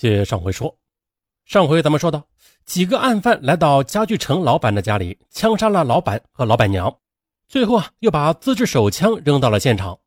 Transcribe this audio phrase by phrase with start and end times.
[0.00, 0.74] 接上回说，
[1.44, 2.26] 上回咱们说到，
[2.64, 6.96] 几个案犯来到家具城老板的家里，枪杀了老板和老板娘，
[7.46, 9.98] 最后啊，又把自制手枪扔到了现场。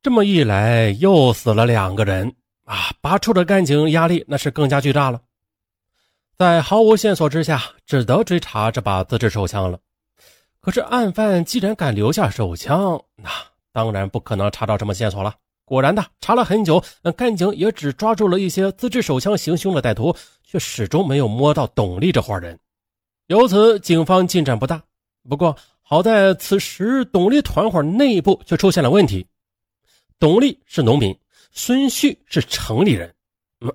[0.00, 2.36] 这么一来，又死了两个人
[2.66, 2.94] 啊！
[3.00, 5.20] 拔出的干警压力那是更加巨大了。
[6.36, 9.80] 在毫无线索之下，只得追查这把自制手枪了。
[10.60, 13.28] 可是案犯既然敢留下手枪，那
[13.72, 15.34] 当然不可能查到什么线索了。
[15.64, 22.58] 果然的，查了很久，那干警也只抓住了一些自制手枪行凶的歹徒，却始终没有摸到董丽这伙人。
[23.28, 24.82] 由此，警方进展不大。
[25.28, 29.26] 不过好在此时，董丽团伙内部却出现了问题。
[30.18, 31.18] 董丽是农民，
[31.50, 33.14] 孙旭是城里人，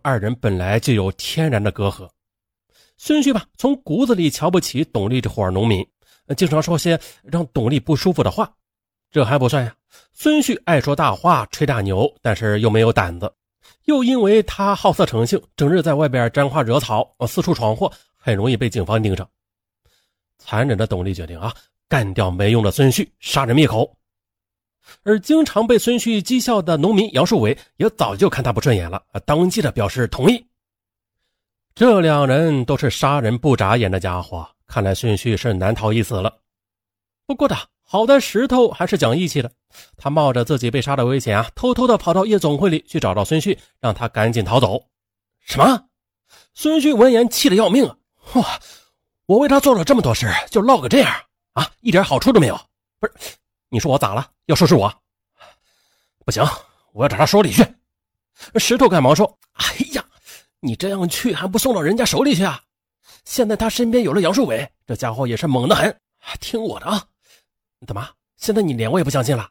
[0.04, 2.08] 二人本来就有天然的隔阂。
[2.98, 5.84] 孙旭吧，从骨子里瞧不起董丽这伙农民，
[6.38, 8.54] 经常说些让董丽不舒服的话。
[9.10, 9.76] 这还不算呀，
[10.14, 13.32] 孙旭爱说大话、吹大牛，但是又没有胆子，
[13.86, 19.28] 又因为他好色成性，整日在外边沾花惹草，四处闯祸，很容易被警方盯上。
[20.38, 21.54] 残忍的董力决定啊，
[21.88, 23.96] 干掉没用的孙旭，杀人灭口。
[25.04, 30.46] 而经常被孙旭讥笑的农民杨树伟也早就看他不顺眼了，当即的表示同意。
[31.76, 36.40] 这两人都是杀人不眨眼的家伙，看来孙旭是难逃一死了。
[37.26, 37.56] 不过的。
[37.92, 39.52] 好在石头还是讲义气的，
[39.98, 44.84] 他冒着自己被杀的危险啊，偷偷的跑到夜总会里去找到孙旭，让他赶紧逃走。
[45.40, 45.86] 什么？
[46.54, 47.98] 孙旭闻言气得要命啊！
[48.36, 48.60] 哇，
[49.26, 51.12] 我为他做了这么多事，就落个这样
[51.54, 52.62] 啊，一点好处都没有。
[53.00, 53.14] 不是，
[53.70, 54.30] 你说我咋了？
[54.46, 54.94] 要说是我，
[56.24, 56.44] 不行，
[56.94, 57.66] 我要找他说理去。
[58.58, 60.06] 石头赶忙说：“哎呀，
[60.60, 62.62] 你这样去还不送到人家手里去啊？
[63.26, 66.00] 现在他身边有了杨树伟，这家伙也是猛得很，
[66.40, 67.04] 听我的啊。”
[67.88, 68.08] 怎么？
[68.38, 69.50] 现在你连我也不相信了？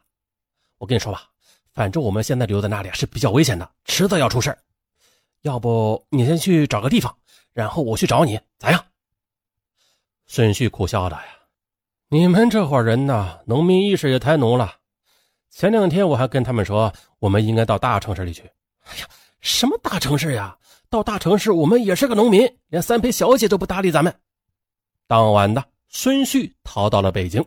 [0.77, 1.29] 我跟你说吧，
[1.73, 4.57] 反正我们现在留在那里是比较危险的，迟早要出事
[5.41, 7.15] 要不你先去找个地方，
[7.53, 8.85] 然后我去找你，咋样？
[10.27, 11.25] 孙旭苦笑的呀，
[12.09, 14.77] 你们这伙人呐，农民意识也太浓了。
[15.49, 18.43] 前两天我还跟他们说，我们应该到大城市里去。
[18.83, 19.07] 哎呀，
[19.41, 20.57] 什么大城市呀？
[20.89, 24.13] 到大城市我们也是个农民，连三陪小姐都不搭理咱们。
[25.07, 27.43] 当晚的，孙旭逃到了北京。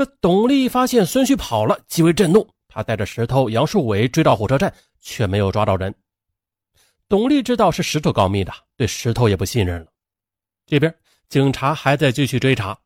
[0.00, 2.48] 这董丽发现孙旭跑了，极为震怒。
[2.68, 5.94] 他带着石头、杨树伟追到火车站，却没有抓到人。
[7.06, 9.88] 董丽知道是石头告密的，对石头也不信任了。
[10.64, 10.94] 这边
[11.28, 12.78] 警察还在继续追查，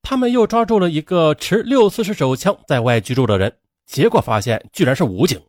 [0.00, 3.52] 他们又抓住了一个持六四式手枪在外居住的人，
[3.84, 5.42] 结果发现居然是武警。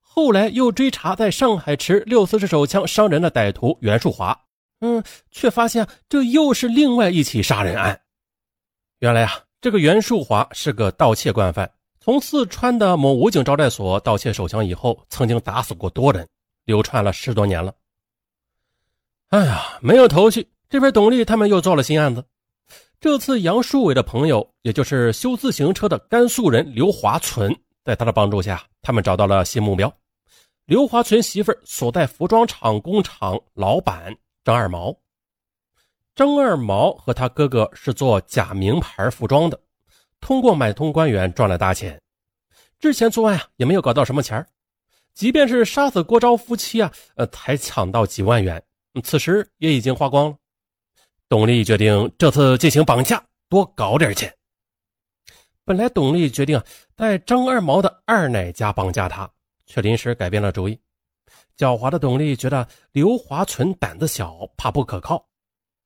[0.00, 4.38] 后来又追查在上海持六四式手枪伤人的歹徒袁树华，
[4.80, 8.02] 嗯，却发现这又是另外一起杀人案。
[8.98, 9.44] 原来啊。
[9.60, 16.26] 这个袁树华是个盗窃惯犯，从四川的某武警招待所盗窃手枪以后，曾经打死过多人，
[16.64, 17.74] 流窜了十多年了。
[19.28, 20.48] 哎呀，没有头绪。
[20.70, 22.24] 这边董丽他们又做了新案子，
[23.00, 27.54] 这次杨树伟的朋友，也就是修自行车的甘肃人刘华存，
[27.84, 29.92] 在他的帮助下，他们找到了新目标——
[30.64, 34.96] 刘华存媳妇所在服装厂工厂老板张二毛。
[36.20, 39.58] 张二毛和他哥哥是做假名牌服装的，
[40.20, 41.98] 通过买通官员赚了大钱。
[42.78, 44.46] 之前作案啊也没有搞到什么钱
[45.14, 48.62] 即便是杀死郭昭夫妻啊，呃，才抢到几万元，
[49.02, 50.36] 此时也已经花光了。
[51.26, 54.30] 董丽决定这次进行绑架，多搞点钱。
[55.64, 56.62] 本来董丽决定
[56.98, 59.26] 在张二毛的二奶家绑架他，
[59.64, 60.78] 却临时改变了主意。
[61.56, 65.26] 狡猾的董丽觉得刘华存胆子小，怕不可靠。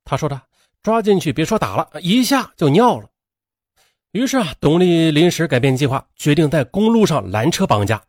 [0.05, 0.39] 他说的
[0.81, 3.09] 抓进去，别说打了一下就尿了。
[4.11, 8.01] 于是啊，董丽临时改变计划，决定在公路上拦车绑架。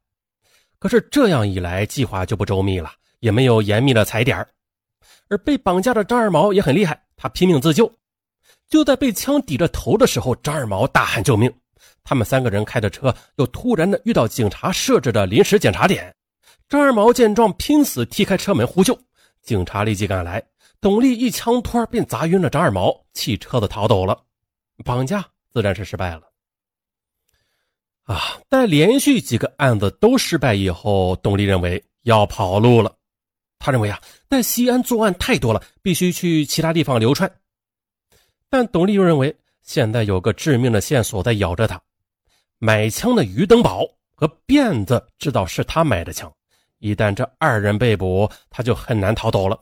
[0.78, 4.46] 可是这样一来，计划就不周密了，也没有严密的踩点
[5.28, 7.90] 而被绑架的张二毛也很厉害，他拼命自救。
[8.68, 11.52] 就在被枪抵着头的时候，张二毛大喊救命。
[12.04, 16.14] 他们三个人开的车又突然的遇到警察设置的临时检查点。
[16.68, 18.96] 张二毛见状，拼死踢开车门呼救，
[19.42, 20.42] 警察立即赶来。
[20.80, 24.22] 董丽一枪托便砸晕了张二毛，弃车子逃走了。
[24.84, 26.22] 绑架自然是失败了。
[28.04, 28.38] 啊！
[28.48, 32.94] 在连续几个案子都失败以后，董丽认为要跑路了。
[33.58, 37.28] 他认为啊，在西安作案太多了，必须去其他地方流窜。
[38.48, 41.80] 但董丽又认为，现在有个致命的线索在咬着他：
[42.58, 43.84] 买枪的于登宝
[44.14, 46.32] 和辫子知道是他买的枪。
[46.78, 49.58] 一旦这二人被捕，他就很难逃走了。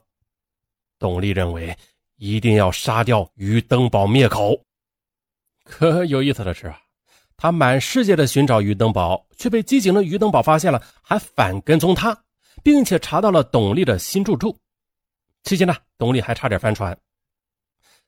[0.99, 1.77] 董丽认为
[2.17, 4.59] 一定要杀掉于登宝灭口。
[5.65, 6.79] 可有意思的是啊，
[7.37, 12.17] 他满世界的寻找于登宝，却被机警的于登宝发现了，还反跟踪他，
[12.63, 14.57] 并且查到了董丽的新住处。
[15.43, 16.97] 期间呢，董丽还差点翻船。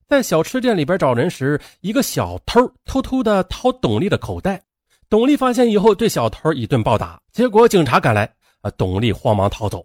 [0.07, 4.63] 在小吃店里边找人时，一个小偷偷偷的掏董丽的口袋，
[5.09, 9.85] 董丽发现以后对小偷一顿暴打，结果警察赶来，啊，董丽慌忙逃走。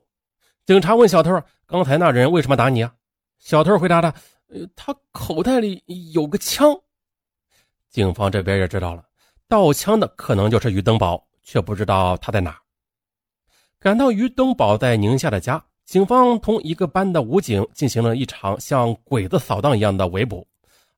[0.65, 2.93] 警察问小偷：“刚才那人为什么打你啊？”
[3.39, 4.13] 小偷回答的：“，
[4.75, 6.73] 他口袋里有个枪。”
[7.89, 9.03] 警方这边也知道了，
[9.47, 12.57] 盗枪的可能就是于登宝，却不知道他在哪。
[13.79, 15.63] 赶到于登宝在宁夏的家。
[15.83, 20.47] 警方同一个班的武警进行了一场像鬼子扫荡一样的围捕，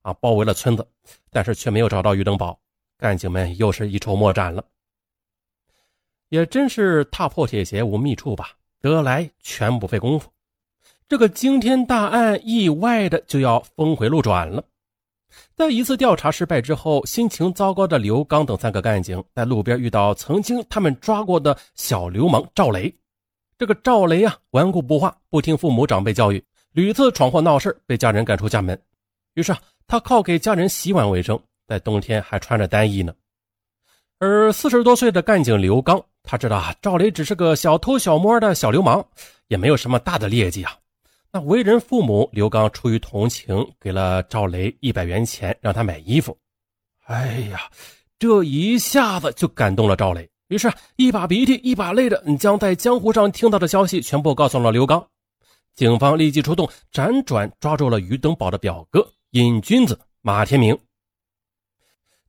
[0.02, 0.86] 啊，包围了村子，
[1.30, 2.60] 但是却没有找到于登宝，
[2.96, 4.64] 干警们又是一筹莫展了。
[6.28, 8.50] 也真是踏破铁鞋无觅处吧，
[8.90, 10.30] 得来全不费工夫。
[11.08, 14.64] 这个惊天大案意外的就要峰回路转了。
[15.54, 22.92] 在一次调查失败之后，心情糟糕的刘刚等三个干警在路边遇到曾经他们抓过的小流氓赵雷。
[23.58, 26.42] 这个赵雷啊，顽固不化，不听父母长辈教育，
[26.72, 28.80] 屡次闯祸闹事，被家人赶出家门。
[29.34, 31.38] 于是啊，他靠给家人洗碗为生，
[31.68, 33.14] 在冬天还穿着单衣呢。
[34.18, 39.06] 而四十多岁的干警刘刚，他知道啊，赵雷只是个小偷小摸的小流氓，
[39.48, 40.76] 也没有什么大的劣迹啊。
[41.30, 46.36] 那为人父母，刘刚出于同情，给了赵雷一百元钱，让他买衣服。
[47.04, 47.70] 哎呀，
[48.18, 50.28] 这一下子就感动了赵雷。
[50.48, 55.06] 于是，一把鼻涕一把泪的将在江湖上听到的消息全部告诉了刘刚。
[55.74, 60.78] 警方立即出动，辗转抓住了于登宝的表哥瘾君子马天明。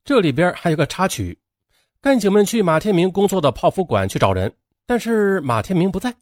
[0.04, 1.38] 这里边还有个插曲：
[2.00, 4.52] 干警们去马天明工作的泡芙馆去找人，
[4.86, 6.14] 但是马天明不在。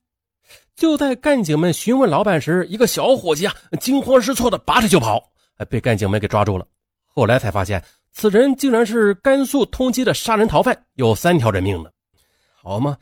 [0.75, 5.23] 就在干警们询问老板时，一个小伙计啊惊慌失措的拔腿就跑，
[5.69, 6.67] 被干警们给抓住了。
[7.05, 7.83] 后来才发现。
[8.17, 11.91] 此人竟然是甘肃通缉的杀人逃犯，有三条人命呢，
[12.63, 12.97] 好吗？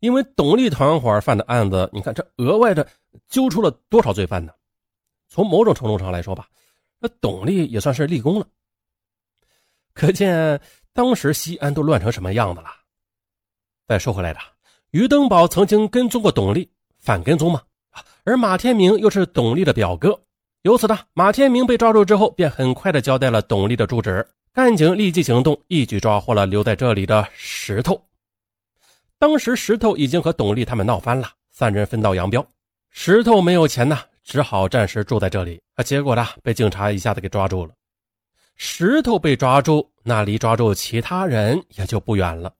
[0.00, 2.84] 因为董力团伙犯的案子，你看这额外的
[3.28, 4.52] 揪出了多少罪犯呢？
[5.28, 6.48] 从某种程度上来说吧，
[6.98, 8.46] 那董力也算是立功了。
[9.98, 10.60] 可见
[10.92, 12.68] 当时西安都乱成什么样子了。
[13.88, 14.38] 再说回来的，
[14.92, 17.60] 于登宝曾经跟踪过董丽，反跟踪嘛，
[18.22, 20.16] 而马天明又是董丽的表哥，
[20.62, 24.24] 由此呢，马天明被抓住之后，便很快的交代了董丽的住址。
[24.52, 28.00] 干警立即行动，一举抓获了留在这里的石头。
[29.18, 32.46] 当时石头已经和董丽他们闹翻了，三人分道扬镳。
[32.90, 35.60] 石头没有钱呢，只好暂时住在这里。
[35.74, 37.74] 啊，结果呢，被警察一下子给抓住了。
[38.58, 42.52] 石头被抓住，那离抓住其他人也就不远了。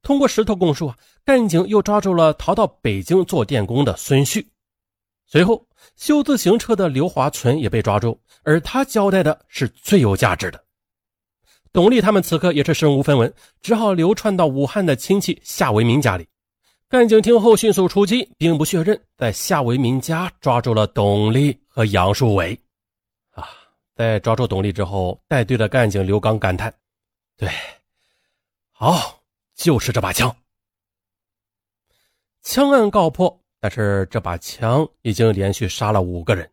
[0.00, 4.48] 通过石头供述啊，干警又抓住了逃到北京做电工的孙旭。
[5.26, 5.66] 随后，
[5.96, 10.64] 修自行车的刘华存也被抓住，而他交代的是最有价值的。
[11.74, 13.30] 董丽他们此刻也是身无分文，
[13.60, 16.26] 只好流窜到武汉的亲戚夏维民家里。
[16.88, 22.58] 干警听后迅速出击，兵不血刃，在夏维民家抓住了董丽和杨树伟。
[23.98, 26.72] 在抓住董丽之后，带队的干警刘刚感叹
[27.36, 27.50] ：“对，
[28.70, 29.20] 好，
[29.56, 30.32] 就是这把枪。”
[32.40, 36.48] 枪案告破，但是这把枪已经连续杀了五个人。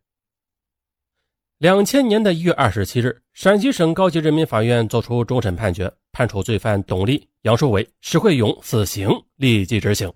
[1.58, 10.10] 两千年的一月二十七日，陕西省高级人民法院作出终审判决，判处罪犯董丽、杨树伟、石慧勇死刑，立即执行；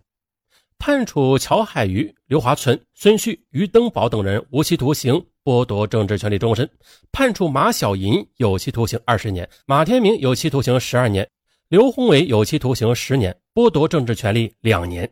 [0.81, 5.15] 判处乔海瑜、刘华存、孙旭、于登宝等人无期徒刑，
[5.45, 6.67] 剥夺政治权利终身；
[7.13, 11.29] 判处马小银有期徒刑二十年，马天明有期徒刑十二年，
[11.69, 15.07] 刘宏伟有期徒刑十年，剥夺政治权利两年；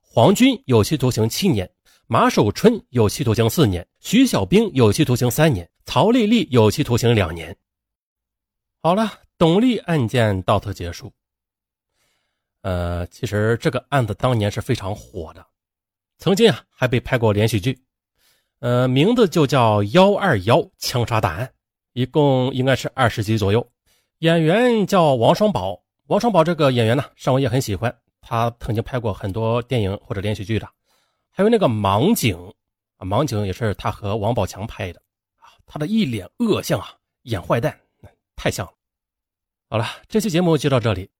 [0.00, 1.70] 黄军有期徒刑七年。
[2.08, 7.56] 马守春有期徒刑四年，徐小兵有期徒刑三年，曹丽丽有期徒刑两年。
[8.82, 11.12] 好了，董丽案件到此结束。
[12.62, 15.44] 呃，其实这个案子当年是非常火的，
[16.18, 17.78] 曾经啊还被拍过连续剧，
[18.60, 21.46] 呃，名字就叫《幺二幺枪杀大案》，
[21.92, 23.68] 一共应该是二十集左右。
[24.18, 30.68] 演员叫王双宝，王双宝这个演员呢，上文也很喜欢，他曾经拍过很多电影或者连续剧的。
[31.30, 32.36] 还有那个盲井
[32.98, 35.02] 啊，盲井也是他和王宝强拍的
[35.38, 37.76] 啊，他的一脸恶相啊，演坏蛋，
[38.36, 38.72] 太像了。
[39.68, 41.10] 好了，这期节目就到这里。